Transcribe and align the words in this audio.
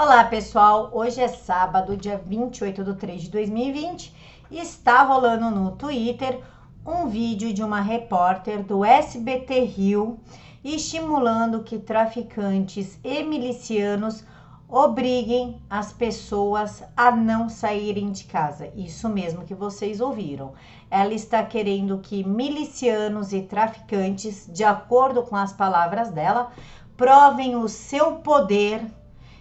Olá 0.00 0.22
pessoal, 0.22 0.90
hoje 0.92 1.20
é 1.20 1.26
sábado, 1.26 1.96
dia 1.96 2.22
28 2.24 2.84
de 2.84 2.94
3 2.94 3.22
de 3.22 3.30
2020 3.30 4.14
e 4.48 4.60
está 4.60 5.02
rolando 5.02 5.50
no 5.50 5.72
Twitter 5.72 6.40
um 6.86 7.08
vídeo 7.08 7.52
de 7.52 7.64
uma 7.64 7.80
repórter 7.80 8.62
do 8.62 8.84
SBT 8.84 9.64
Rio 9.64 10.20
estimulando 10.62 11.64
que 11.64 11.80
traficantes 11.80 12.96
e 13.02 13.24
milicianos 13.24 14.24
obriguem 14.68 15.60
as 15.68 15.92
pessoas 15.92 16.84
a 16.96 17.10
não 17.10 17.48
saírem 17.48 18.12
de 18.12 18.22
casa. 18.22 18.70
Isso 18.76 19.08
mesmo 19.08 19.44
que 19.44 19.52
vocês 19.52 20.00
ouviram. 20.00 20.52
Ela 20.88 21.12
está 21.12 21.42
querendo 21.42 21.98
que 21.98 22.22
milicianos 22.22 23.32
e 23.32 23.42
traficantes, 23.42 24.48
de 24.48 24.62
acordo 24.62 25.24
com 25.24 25.34
as 25.34 25.52
palavras 25.52 26.08
dela, 26.12 26.52
provem 26.96 27.56
o 27.56 27.68
seu 27.68 28.16
poder 28.18 28.80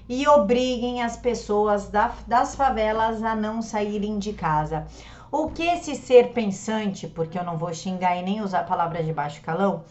e 0.09 0.27
obriguem 0.27 1.01
as 1.01 1.17
pessoas 1.17 1.89
da, 1.89 2.13
das 2.25 2.55
favelas 2.55 3.21
a 3.23 3.35
não 3.35 3.61
saírem 3.61 4.17
de 4.19 4.33
casa. 4.33 4.87
O 5.31 5.49
que 5.49 5.63
esse 5.63 5.95
ser 5.95 6.31
pensante, 6.33 7.07
porque 7.07 7.37
eu 7.37 7.43
não 7.43 7.57
vou 7.57 7.73
xingar 7.73 8.15
e 8.15 8.23
nem 8.23 8.41
usar 8.41 8.63
palavras 8.63 9.05
de 9.05 9.11
baixo 9.11 9.41
calão, 9.41 9.83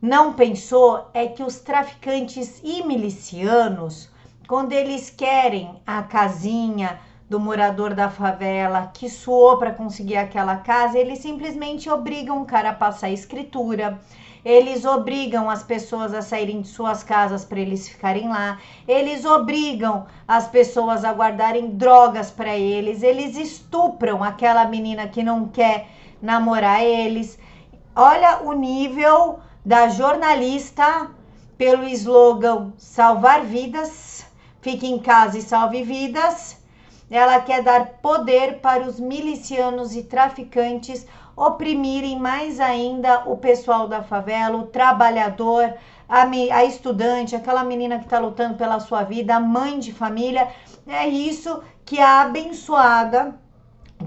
não 0.00 0.34
pensou 0.34 1.08
é 1.14 1.26
que 1.26 1.42
os 1.42 1.60
traficantes 1.60 2.60
e 2.62 2.82
milicianos 2.84 4.10
quando 4.46 4.72
eles 4.72 5.08
querem 5.08 5.80
a 5.86 6.02
casinha 6.02 6.98
do 7.32 7.40
morador 7.40 7.94
da 7.94 8.10
favela 8.10 8.90
que 8.92 9.08
suou 9.08 9.56
para 9.56 9.72
conseguir 9.72 10.18
aquela 10.18 10.56
casa, 10.56 10.98
eles 10.98 11.20
simplesmente 11.20 11.88
obrigam 11.88 12.42
o 12.42 12.44
cara 12.44 12.68
a 12.68 12.74
passar 12.74 13.08
escritura. 13.10 13.98
Eles 14.44 14.84
obrigam 14.84 15.48
as 15.48 15.62
pessoas 15.62 16.12
a 16.12 16.20
saírem 16.20 16.60
de 16.60 16.68
suas 16.68 17.02
casas 17.02 17.42
para 17.42 17.58
eles 17.58 17.88
ficarem 17.88 18.28
lá. 18.28 18.58
Eles 18.86 19.24
obrigam 19.24 20.04
as 20.28 20.46
pessoas 20.46 21.06
a 21.06 21.12
guardarem 21.12 21.70
drogas 21.70 22.30
para 22.30 22.54
eles. 22.54 23.02
Eles 23.02 23.34
estupram 23.34 24.22
aquela 24.22 24.66
menina 24.66 25.08
que 25.08 25.22
não 25.22 25.48
quer 25.48 25.88
namorar 26.20 26.82
eles. 26.84 27.38
Olha 27.96 28.42
o 28.42 28.52
nível 28.52 29.40
da 29.64 29.88
jornalista 29.88 31.08
pelo 31.56 31.84
slogan 31.84 32.74
salvar 32.76 33.42
vidas 33.42 34.12
Fique 34.62 34.86
em 34.86 35.00
casa 35.00 35.38
e 35.38 35.42
salve 35.42 35.82
vidas. 35.82 36.61
Ela 37.14 37.38
quer 37.40 37.62
dar 37.62 37.98
poder 38.00 38.60
para 38.60 38.84
os 38.84 38.98
milicianos 38.98 39.94
e 39.94 40.02
traficantes 40.02 41.06
oprimirem 41.36 42.18
mais 42.18 42.58
ainda 42.58 43.24
o 43.26 43.36
pessoal 43.36 43.86
da 43.86 44.02
favela, 44.02 44.56
o 44.56 44.66
trabalhador, 44.66 45.74
a, 46.08 46.22
a 46.22 46.64
estudante, 46.64 47.36
aquela 47.36 47.62
menina 47.64 47.98
que 47.98 48.04
está 48.04 48.18
lutando 48.18 48.56
pela 48.56 48.80
sua 48.80 49.02
vida, 49.02 49.36
a 49.36 49.40
mãe 49.40 49.78
de 49.78 49.92
família. 49.92 50.48
É 50.86 51.06
isso 51.06 51.62
que 51.84 52.00
a 52.00 52.22
abençoada 52.22 53.38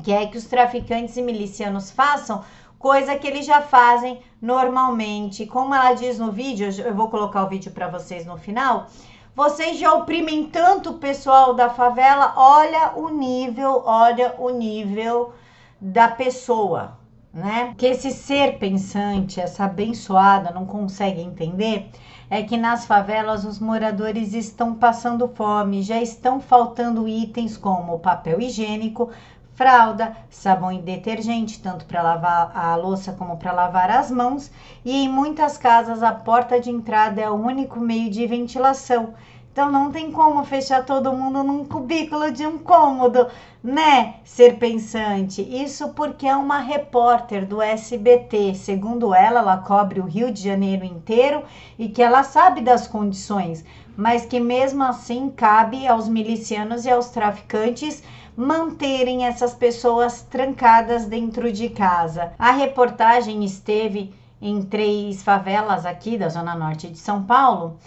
quer 0.04 0.32
que 0.32 0.38
os 0.40 0.46
traficantes 0.46 1.16
e 1.16 1.22
milicianos 1.22 1.92
façam, 1.92 2.44
coisa 2.80 3.16
que 3.16 3.28
eles 3.28 3.46
já 3.46 3.62
fazem 3.62 4.20
normalmente. 4.42 5.46
Como 5.46 5.76
ela 5.76 5.94
diz 5.94 6.18
no 6.18 6.32
vídeo, 6.32 6.70
eu 6.84 6.96
vou 6.96 7.10
colocar 7.10 7.44
o 7.44 7.50
vídeo 7.50 7.72
para 7.72 7.88
vocês 7.88 8.26
no 8.26 8.36
final 8.36 8.88
vocês 9.36 9.78
já 9.78 9.94
oprimem 9.94 10.48
tanto 10.48 10.92
o 10.92 10.98
pessoal 10.98 11.54
da 11.54 11.70
favela, 11.70 12.34
olha 12.38 12.94
o 12.96 13.10
nível, 13.10 13.84
olha 13.86 14.34
o 14.40 14.50
nível 14.50 15.34
da 15.80 16.08
pessoa, 16.08 16.98
né? 17.34 17.74
Que 17.78 17.88
esse 17.88 18.12
ser 18.12 18.58
pensante, 18.58 19.42
essa 19.42 19.66
abençoada 19.66 20.52
não 20.52 20.66
consegue 20.66 21.20
entender 21.20 21.90
é 22.30 22.42
que 22.42 22.58
nas 22.58 22.86
favelas 22.86 23.46
os 23.46 23.60
moradores 23.60 24.34
estão 24.34 24.74
passando 24.74 25.28
fome, 25.28 25.84
já 25.84 26.02
estão 26.02 26.40
faltando 26.40 27.08
itens 27.08 27.56
como 27.56 28.00
papel 28.00 28.42
higiênico, 28.42 29.12
fralda, 29.56 30.16
sabão 30.30 30.72
e 30.72 30.80
detergente, 30.80 31.62
tanto 31.62 31.86
para 31.86 32.02
lavar 32.02 32.52
a 32.56 32.76
louça 32.76 33.14
como 33.14 33.38
para 33.38 33.52
lavar 33.52 33.90
as 33.90 34.12
mãos, 34.12 34.52
e 34.84 35.06
em 35.06 35.10
muitas 35.10 35.58
casas 35.58 36.04
a 36.04 36.12
porta 36.12 36.60
de 36.60 36.70
entrada 36.70 37.22
é 37.22 37.30
o 37.30 37.36
único 37.36 37.80
meio 37.80 38.10
de 38.12 38.28
ventilação. 38.28 39.14
Então 39.56 39.72
não 39.72 39.90
tem 39.90 40.12
como 40.12 40.44
fechar 40.44 40.86
todo 40.86 41.14
mundo 41.14 41.42
num 41.42 41.64
cubículo 41.64 42.30
de 42.30 42.46
um 42.46 42.58
cômodo, 42.58 43.28
né? 43.64 44.16
Ser 44.26 44.60
pensante. 44.60 45.42
Isso 45.42 45.94
porque 45.94 46.28
é 46.28 46.36
uma 46.36 46.60
repórter 46.60 47.46
do 47.46 47.62
SBT. 47.62 48.54
Segundo 48.54 49.16
ela, 49.16 49.40
ela 49.40 49.58
cobre 49.60 50.02
o 50.02 50.06
Rio 50.06 50.30
de 50.30 50.44
Janeiro 50.44 50.84
inteiro 50.84 51.42
e 51.80 51.88
que 51.88 52.04
ela 52.04 52.22
sabe 52.24 52.60
das 52.60 52.86
condições, 52.86 53.64
mas 53.98 54.26
que 54.26 54.40
mesmo 54.40 54.84
assim 54.84 55.30
cabe 55.30 55.88
aos 55.88 56.08
milicianos 56.08 56.86
e 56.86 56.90
aos 56.90 57.10
traficantes 57.10 58.04
manterem 58.36 59.26
essas 59.26 59.54
pessoas 59.54 60.22
trancadas 60.22 61.06
dentro 61.06 61.52
de 61.52 61.70
casa. 61.70 62.34
A 62.38 62.52
reportagem 62.52 63.44
esteve 63.44 64.14
em 64.42 64.62
três 64.62 65.24
favelas 65.24 65.86
aqui 65.86 66.18
da 66.18 66.30
Zona 66.30 66.56
Norte 66.56 66.88
de 66.88 66.98
São 66.98 67.24
Paulo. 67.24 67.80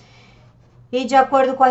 E 0.91 1.04
de 1.04 1.14
acordo 1.14 1.54
com 1.54 1.62
a 1.62 1.68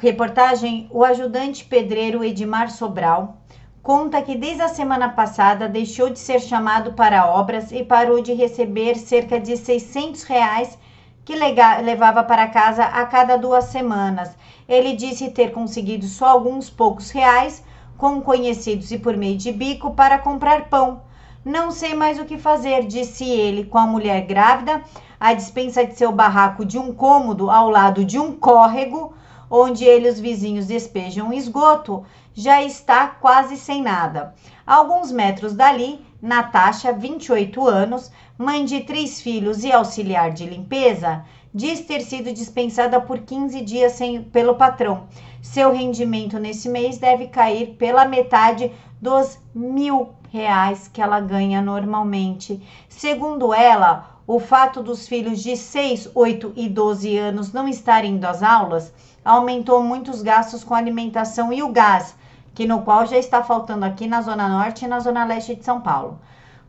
reportagem, 0.00 0.88
o 0.92 1.04
ajudante 1.04 1.64
pedreiro 1.64 2.22
Edmar 2.22 2.70
Sobral 2.70 3.38
conta 3.82 4.22
que 4.22 4.36
desde 4.36 4.62
a 4.62 4.68
semana 4.68 5.08
passada 5.10 5.68
deixou 5.68 6.08
de 6.08 6.18
ser 6.18 6.40
chamado 6.40 6.92
para 6.92 7.26
obras 7.26 7.72
e 7.72 7.82
parou 7.82 8.22
de 8.22 8.32
receber 8.32 8.94
cerca 8.94 9.38
de 9.38 9.56
600 9.56 10.22
reais 10.22 10.78
que 11.24 11.34
levava 11.34 12.22
para 12.22 12.48
casa 12.48 12.84
a 12.84 13.06
cada 13.06 13.36
duas 13.36 13.64
semanas. 13.64 14.36
Ele 14.68 14.94
disse 14.94 15.30
ter 15.30 15.52
conseguido 15.52 16.06
só 16.06 16.26
alguns 16.26 16.68
poucos 16.68 17.10
reais 17.10 17.64
com 17.96 18.20
conhecidos 18.20 18.90
e 18.90 18.98
por 18.98 19.16
meio 19.16 19.36
de 19.36 19.52
bico 19.52 19.94
para 19.94 20.18
comprar 20.18 20.68
pão. 20.68 21.02
Não 21.44 21.70
sei 21.70 21.94
mais 21.94 22.18
o 22.18 22.24
que 22.24 22.38
fazer, 22.38 22.86
disse 22.86 23.24
ele, 23.24 23.64
com 23.64 23.78
a 23.78 23.86
mulher 23.86 24.26
grávida, 24.26 24.82
a 25.20 25.34
dispensa 25.34 25.84
de 25.84 25.94
seu 25.96 26.10
barraco 26.10 26.64
de 26.64 26.78
um 26.78 26.92
cômodo 26.92 27.50
ao 27.50 27.68
lado 27.68 28.04
de 28.04 28.18
um 28.18 28.32
córrego, 28.32 29.14
onde 29.50 29.84
ele 29.84 30.08
e 30.08 30.10
os 30.10 30.18
vizinhos 30.18 30.66
despejam 30.66 31.32
esgoto, 31.32 32.04
já 32.32 32.62
está 32.62 33.06
quase 33.06 33.56
sem 33.56 33.82
nada. 33.82 34.34
Alguns 34.66 35.12
metros 35.12 35.54
dali, 35.54 36.04
Natasha, 36.24 36.90
28 36.90 37.68
anos, 37.68 38.10
mãe 38.38 38.64
de 38.64 38.80
três 38.80 39.20
filhos 39.20 39.62
e 39.62 39.70
auxiliar 39.70 40.30
de 40.30 40.46
limpeza, 40.46 41.22
diz 41.52 41.82
ter 41.82 42.00
sido 42.00 42.32
dispensada 42.32 42.98
por 42.98 43.18
15 43.18 43.60
dias 43.60 43.92
sem, 43.92 44.22
pelo 44.22 44.54
patrão. 44.54 45.06
Seu 45.42 45.70
rendimento 45.70 46.38
nesse 46.38 46.66
mês 46.66 46.96
deve 46.96 47.26
cair 47.26 47.74
pela 47.76 48.06
metade 48.06 48.72
dos 49.02 49.38
mil 49.54 50.14
reais 50.32 50.88
que 50.88 51.02
ela 51.02 51.20
ganha 51.20 51.60
normalmente. 51.60 52.58
Segundo 52.88 53.52
ela, 53.52 54.18
o 54.26 54.40
fato 54.40 54.82
dos 54.82 55.06
filhos 55.06 55.42
de 55.42 55.54
6, 55.58 56.12
8 56.14 56.54
e 56.56 56.70
12 56.70 57.18
anos 57.18 57.52
não 57.52 57.68
estarem 57.68 58.12
indo 58.12 58.24
às 58.24 58.42
aulas 58.42 58.94
aumentou 59.22 59.82
muito 59.82 60.10
os 60.10 60.22
gastos 60.22 60.64
com 60.64 60.74
alimentação 60.74 61.52
e 61.52 61.62
o 61.62 61.68
gás, 61.68 62.14
que 62.54 62.66
no 62.66 62.82
qual 62.82 63.04
já 63.06 63.18
está 63.18 63.42
faltando 63.42 63.84
aqui 63.84 64.06
na 64.06 64.22
Zona 64.22 64.48
Norte 64.48 64.84
e 64.84 64.88
na 64.88 65.00
Zona 65.00 65.24
Leste 65.24 65.56
de 65.56 65.64
São 65.64 65.80
Paulo. 65.80 66.20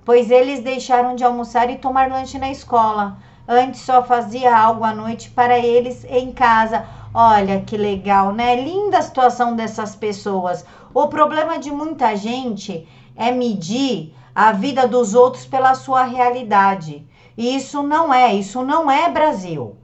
Pois 0.03 0.31
eles 0.31 0.61
deixaram 0.61 1.15
de 1.15 1.23
almoçar 1.23 1.69
e 1.69 1.77
tomar 1.77 2.09
lanche 2.09 2.37
na 2.37 2.49
escola. 2.49 3.17
Antes 3.47 3.81
só 3.81 4.03
fazia 4.03 4.57
algo 4.57 4.83
à 4.83 4.93
noite 4.93 5.29
para 5.29 5.59
eles 5.59 6.03
em 6.09 6.31
casa. 6.31 6.85
Olha 7.13 7.61
que 7.61 7.77
legal, 7.77 8.33
né? 8.33 8.55
Linda 8.55 8.97
a 8.97 9.01
situação 9.01 9.55
dessas 9.55 9.95
pessoas. 9.95 10.65
O 10.93 11.07
problema 11.07 11.59
de 11.59 11.71
muita 11.71 12.15
gente 12.15 12.87
é 13.15 13.31
medir 13.31 14.13
a 14.33 14.51
vida 14.51 14.87
dos 14.87 15.13
outros 15.13 15.45
pela 15.45 15.75
sua 15.75 16.03
realidade. 16.03 17.07
E 17.37 17.55
isso 17.55 17.83
não 17.83 18.13
é, 18.13 18.33
isso 18.33 18.63
não 18.63 18.89
é 18.89 19.09
Brasil. 19.09 19.77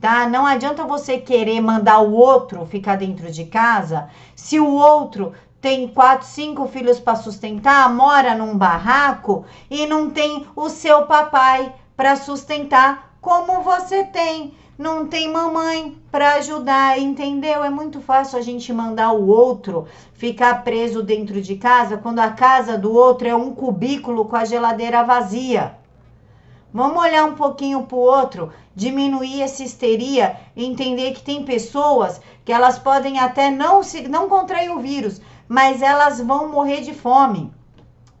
Tá? 0.00 0.28
Não 0.28 0.44
adianta 0.44 0.84
você 0.84 1.16
querer 1.18 1.60
mandar 1.62 2.00
o 2.00 2.12
outro 2.12 2.66
ficar 2.66 2.96
dentro 2.96 3.30
de 3.30 3.46
casa 3.46 4.10
se 4.34 4.60
o 4.60 4.74
outro 4.74 5.32
tem 5.64 5.88
quatro, 5.88 6.26
cinco 6.26 6.68
filhos 6.68 7.00
para 7.00 7.16
sustentar, 7.16 7.90
mora 7.90 8.34
num 8.34 8.54
barraco 8.54 9.46
e 9.70 9.86
não 9.86 10.10
tem 10.10 10.46
o 10.54 10.68
seu 10.68 11.06
papai 11.06 11.74
para 11.96 12.16
sustentar 12.16 13.16
como 13.18 13.62
você 13.62 14.04
tem. 14.04 14.52
Não 14.76 15.06
tem 15.06 15.32
mamãe 15.32 15.96
para 16.12 16.34
ajudar, 16.34 16.98
entendeu? 16.98 17.64
É 17.64 17.70
muito 17.70 17.98
fácil 18.02 18.38
a 18.38 18.42
gente 18.42 18.70
mandar 18.74 19.12
o 19.12 19.26
outro 19.26 19.86
ficar 20.12 20.62
preso 20.62 21.02
dentro 21.02 21.40
de 21.40 21.56
casa 21.56 21.96
quando 21.96 22.18
a 22.18 22.28
casa 22.28 22.76
do 22.76 22.92
outro 22.92 23.26
é 23.26 23.34
um 23.34 23.54
cubículo 23.54 24.26
com 24.26 24.36
a 24.36 24.44
geladeira 24.44 25.02
vazia. 25.02 25.78
Vamos 26.74 27.02
olhar 27.02 27.24
um 27.24 27.36
pouquinho 27.36 27.84
para 27.84 27.96
o 27.96 28.00
outro, 28.00 28.52
diminuir 28.74 29.40
essa 29.40 29.62
histeria, 29.62 30.36
entender 30.56 31.12
que 31.12 31.22
tem 31.22 31.44
pessoas 31.44 32.20
que 32.44 32.52
elas 32.52 32.78
podem 32.78 33.18
até 33.18 33.48
não, 33.48 33.82
se, 33.82 34.08
não 34.08 34.28
contrair 34.28 34.70
o 34.70 34.80
vírus, 34.80 35.22
mas 35.48 35.82
elas 35.82 36.20
vão 36.20 36.50
morrer 36.50 36.80
de 36.80 36.94
fome. 36.94 37.52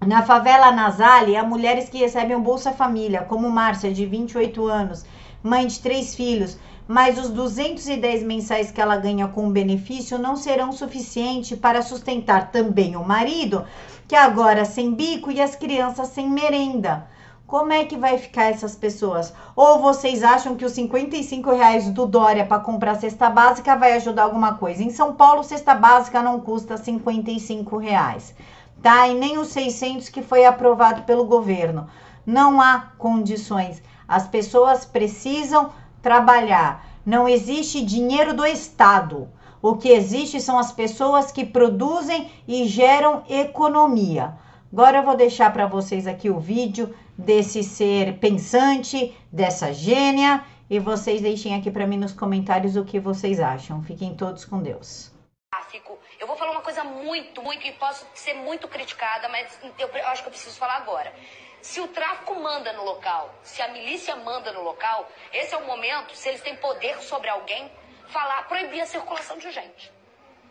Na 0.06 0.22
favela 0.22 0.70
Nasale, 0.70 1.36
há 1.36 1.42
mulheres 1.42 1.88
que 1.88 1.98
recebem 1.98 2.36
o 2.36 2.40
Bolsa 2.40 2.72
Família, 2.72 3.22
como 3.22 3.50
Márcia, 3.50 3.92
de 3.92 4.04
28 4.04 4.66
anos, 4.66 5.06
mãe 5.42 5.66
de 5.66 5.80
três 5.80 6.14
filhos, 6.14 6.58
mas 6.86 7.18
os 7.18 7.30
210 7.30 8.22
mensais 8.22 8.70
que 8.70 8.80
ela 8.80 8.96
ganha 8.96 9.26
com 9.28 9.50
benefício 9.50 10.18
não 10.18 10.36
serão 10.36 10.72
suficientes 10.72 11.58
para 11.58 11.80
sustentar 11.80 12.50
também 12.50 12.96
o 12.96 13.04
marido, 13.04 13.64
que 14.06 14.14
agora 14.14 14.66
sem 14.66 14.92
bico 14.92 15.30
e 15.30 15.40
as 15.40 15.56
crianças 15.56 16.08
sem 16.08 16.28
merenda. 16.28 17.06
Como 17.54 17.72
é 17.72 17.84
que 17.84 17.96
vai 17.96 18.18
ficar 18.18 18.46
essas 18.46 18.74
pessoas? 18.74 19.32
Ou 19.54 19.78
vocês 19.78 20.24
acham 20.24 20.56
que 20.56 20.64
os 20.64 20.72
55 20.72 21.52
reais 21.52 21.88
do 21.88 22.04
Dória 22.04 22.44
para 22.44 22.58
comprar 22.58 22.96
cesta 22.96 23.30
básica 23.30 23.76
vai 23.76 23.92
ajudar 23.92 24.24
alguma 24.24 24.54
coisa? 24.56 24.82
Em 24.82 24.90
São 24.90 25.14
Paulo, 25.14 25.44
cesta 25.44 25.72
básica 25.72 26.20
não 26.20 26.40
custa 26.40 26.76
55 26.76 27.76
reais, 27.76 28.34
tá? 28.82 29.06
E 29.06 29.14
nem 29.14 29.38
os 29.38 29.50
600 29.52 30.08
que 30.08 30.20
foi 30.20 30.44
aprovado 30.44 31.02
pelo 31.02 31.26
governo. 31.26 31.86
Não 32.26 32.60
há 32.60 32.88
condições. 32.98 33.80
As 34.08 34.26
pessoas 34.26 34.84
precisam 34.84 35.70
trabalhar. 36.02 36.84
Não 37.06 37.28
existe 37.28 37.84
dinheiro 37.84 38.34
do 38.34 38.44
Estado. 38.44 39.28
O 39.62 39.76
que 39.76 39.90
existe 39.90 40.40
são 40.40 40.58
as 40.58 40.72
pessoas 40.72 41.30
que 41.30 41.46
produzem 41.46 42.32
e 42.48 42.66
geram 42.66 43.22
economia. 43.28 44.34
Agora 44.74 44.98
eu 44.98 45.04
vou 45.04 45.16
deixar 45.16 45.52
para 45.52 45.66
vocês 45.66 46.04
aqui 46.04 46.28
o 46.28 46.40
vídeo 46.40 46.92
desse 47.16 47.62
ser 47.62 48.18
pensante, 48.18 49.16
dessa 49.32 49.72
gênia, 49.72 50.44
e 50.68 50.80
vocês 50.80 51.20
deixem 51.20 51.54
aqui 51.54 51.70
para 51.70 51.86
mim 51.86 51.96
nos 51.96 52.12
comentários 52.12 52.74
o 52.74 52.84
que 52.84 52.98
vocês 52.98 53.38
acham. 53.38 53.84
Fiquem 53.84 54.16
todos 54.16 54.44
com 54.44 54.60
Deus. 54.60 55.12
Eu 56.18 56.26
vou 56.26 56.36
falar 56.36 56.50
uma 56.50 56.60
coisa 56.60 56.82
muito, 56.82 57.40
muito, 57.40 57.64
e 57.64 57.70
posso 57.74 58.04
ser 58.14 58.34
muito 58.34 58.66
criticada, 58.66 59.28
mas 59.28 59.46
eu 59.78 59.88
acho 60.08 60.22
que 60.22 60.28
eu 60.28 60.32
preciso 60.32 60.58
falar 60.58 60.78
agora. 60.78 61.14
Se 61.62 61.80
o 61.80 61.86
tráfico 61.86 62.34
manda 62.34 62.72
no 62.72 62.82
local, 62.82 63.32
se 63.44 63.62
a 63.62 63.68
milícia 63.68 64.16
manda 64.16 64.50
no 64.50 64.62
local, 64.64 65.08
esse 65.32 65.54
é 65.54 65.56
o 65.56 65.66
momento, 65.68 66.16
se 66.16 66.28
eles 66.30 66.42
têm 66.42 66.56
poder 66.56 67.00
sobre 67.00 67.28
alguém, 67.28 67.70
falar, 68.08 68.48
proibir 68.48 68.80
a 68.80 68.86
circulação 68.86 69.38
de 69.38 69.52
gente. 69.52 69.92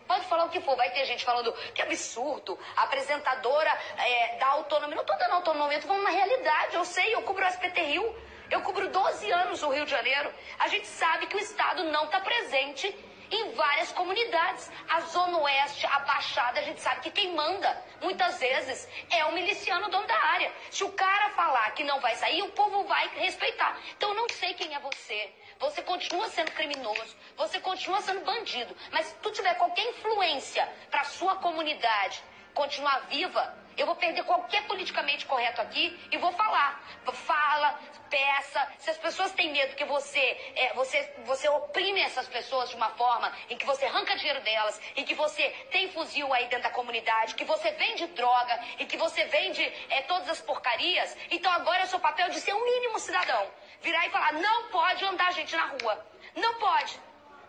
Pode 0.07 0.25
falar 0.25 0.45
o 0.45 0.49
que 0.49 0.59
for, 0.61 0.75
vai 0.75 0.91
ter 0.91 1.05
gente 1.05 1.23
falando 1.23 1.53
que 1.73 1.81
absurdo, 1.81 2.59
a 2.75 2.83
apresentadora 2.83 3.69
é, 3.97 4.37
dá 4.37 4.47
autonomia. 4.47 4.95
Não 4.95 5.03
estou 5.03 5.17
dando 5.17 5.33
autonomia, 5.33 5.77
estou 5.77 5.89
falando 5.89 6.05
uma 6.07 6.15
realidade. 6.15 6.75
Eu 6.75 6.85
sei, 6.85 7.13
eu 7.13 7.21
cubro 7.21 7.45
o 7.45 7.47
SPT 7.47 7.81
Rio, 7.81 8.15
eu 8.51 8.61
cubro 8.61 8.89
12 8.89 9.31
anos 9.31 9.63
o 9.63 9.69
Rio 9.69 9.85
de 9.85 9.91
Janeiro. 9.91 10.31
A 10.59 10.67
gente 10.67 10.87
sabe 10.87 11.27
que 11.27 11.35
o 11.35 11.39
Estado 11.39 11.83
não 11.85 12.05
está 12.05 12.19
presente 12.19 12.93
em 13.33 13.51
várias 13.53 13.91
comunidades. 13.91 14.71
A 14.89 15.01
Zona 15.01 15.37
Oeste, 15.39 15.85
a 15.85 15.99
Baixada, 15.99 16.59
a 16.59 16.63
gente 16.63 16.81
sabe 16.81 17.01
que 17.01 17.11
quem 17.11 17.33
manda, 17.33 17.83
muitas 18.01 18.39
vezes, 18.39 18.87
é 19.09 19.25
o 19.25 19.33
miliciano 19.33 19.89
dono 19.89 20.05
da 20.07 20.15
área. 20.15 20.51
Se 20.69 20.83
o 20.83 20.91
cara 20.91 21.29
falar 21.31 21.71
que 21.71 21.83
não 21.83 21.99
vai 21.99 22.15
sair, 22.15 22.41
o 22.43 22.51
povo 22.51 22.83
vai 22.83 23.07
respeitar. 23.15 23.77
Então 23.97 24.09
eu 24.09 24.15
não 24.15 24.29
sei 24.29 24.53
quem 24.53 24.73
é 24.75 24.79
você. 24.79 25.33
Você 25.59 25.81
continua 25.81 26.27
sendo 26.29 26.51
criminoso, 26.51 27.15
você 27.37 27.59
continua 27.59 28.01
sendo 28.01 28.23
bandido. 28.25 28.75
Mas 28.91 29.07
se 29.07 29.15
tu 29.15 29.31
tiver 29.31 29.53
qualquer 29.55 29.85
influência 29.89 30.67
para 30.91 31.03
sua 31.05 31.35
comunidade 31.37 32.21
continuar 32.53 32.99
viva, 33.07 33.62
eu 33.77 33.85
vou 33.85 33.95
perder 33.95 34.23
qualquer 34.23 34.65
politicamente 34.67 35.25
correto 35.25 35.61
aqui 35.61 35.97
e 36.11 36.17
vou 36.17 36.31
falar. 36.33 36.81
Fala, 37.13 37.79
peça. 38.09 38.67
Se 38.77 38.89
as 38.89 38.97
pessoas 38.97 39.31
têm 39.31 39.51
medo 39.51 39.75
que 39.75 39.85
você, 39.85 40.19
é, 40.55 40.73
você, 40.73 41.13
você 41.25 41.47
oprime 41.49 42.01
essas 42.01 42.27
pessoas 42.27 42.69
de 42.69 42.75
uma 42.75 42.89
forma 42.91 43.31
em 43.49 43.57
que 43.57 43.65
você 43.65 43.85
arranca 43.85 44.15
dinheiro 44.15 44.41
delas, 44.41 44.79
em 44.95 45.03
que 45.03 45.13
você 45.13 45.49
tem 45.71 45.91
fuzil 45.91 46.31
aí 46.33 46.45
dentro 46.47 46.63
da 46.63 46.69
comunidade, 46.69 47.35
que 47.35 47.45
você 47.45 47.71
vende 47.71 48.05
droga 48.07 48.59
e 48.79 48.85
que 48.85 48.97
você 48.97 49.25
vende 49.25 49.63
é, 49.89 50.01
todas 50.03 50.29
as 50.29 50.41
porcarias, 50.41 51.15
então 51.31 51.51
agora 51.51 51.81
é 51.81 51.83
o 51.83 51.87
seu 51.87 51.99
papel 51.99 52.29
de 52.29 52.39
ser 52.39 52.53
um 52.53 52.63
mínimo 52.63 52.99
cidadão. 52.99 53.47
Virar 53.81 54.05
e 54.07 54.09
falar, 54.09 54.33
não 54.33 54.69
pode 54.69 55.03
andar 55.05 55.33
gente 55.33 55.55
na 55.55 55.65
rua. 55.65 56.05
Não 56.35 56.53
pode. 56.55 56.99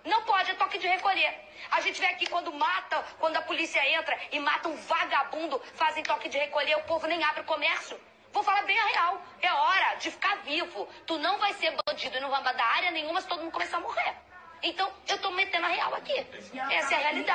Não 0.05 0.23
pode, 0.23 0.51
é 0.51 0.55
toque 0.55 0.79
de 0.79 0.87
recolher. 0.87 1.35
A 1.71 1.81
gente 1.81 2.01
vê 2.01 2.07
aqui 2.07 2.27
quando 2.27 2.53
mata, 2.53 3.03
quando 3.19 3.37
a 3.37 3.43
polícia 3.43 3.81
entra 3.99 4.19
e 4.31 4.39
mata 4.39 4.69
um 4.69 4.77
vagabundo, 4.77 5.61
fazem 5.75 6.03
toque 6.03 6.29
de 6.29 6.39
recolher, 6.39 6.77
o 6.77 6.83
povo 6.83 7.07
nem 7.07 7.23
abre 7.25 7.41
o 7.41 7.45
comércio. 7.45 7.99
Vou 8.33 8.43
falar 8.43 8.63
bem 8.65 8.79
a 8.79 8.87
real. 8.87 9.23
É 9.41 9.53
hora 9.53 9.95
de 9.95 10.11
ficar 10.11 10.37
vivo. 10.39 10.89
Tu 11.07 11.17
não 11.19 11.39
vai 11.39 11.53
ser 11.55 11.75
bandido 11.87 12.17
e 12.17 12.21
não 12.21 12.31
vai 12.31 12.43
mandar 12.43 12.67
área 12.67 12.91
nenhuma 12.91 13.21
se 13.21 13.29
todo 13.29 13.41
mundo 13.41 13.53
começar 13.53 13.77
a 13.77 13.81
morrer. 13.81 14.15
Então, 14.61 14.91
eu 15.09 15.19
tô 15.19 15.31
metendo 15.31 15.67
a 15.67 15.69
real 15.69 15.95
aqui. 15.95 16.27
Essa 16.71 16.95
é 16.95 16.97
a 16.97 17.01
realidade. 17.01 17.31